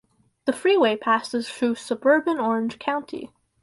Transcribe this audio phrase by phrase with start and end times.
[0.45, 3.29] The freeway passes through suburban Orange County.